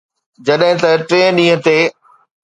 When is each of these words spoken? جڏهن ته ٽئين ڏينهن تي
جڏهن 0.45 0.75
ته 0.81 0.89
ٽئين 1.09 1.31
ڏينهن 1.37 1.59
تي 1.65 1.77